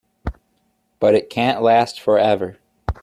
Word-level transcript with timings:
But 0.99 1.13
it 1.13 1.29
can't 1.29 1.61
last 1.61 1.99
for 2.01 2.17
ever. 2.17 2.57